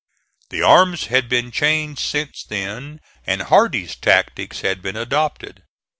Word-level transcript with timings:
The 0.49 0.63
arms 0.63 1.05
had 1.13 1.29
been 1.29 1.51
changed 1.51 2.01
since 2.01 2.43
then 2.43 3.01
and 3.27 3.39
Hardee's 3.39 3.95
tactics 3.95 4.61
had 4.61 4.81
been 4.81 4.95
adopted. 4.95 5.61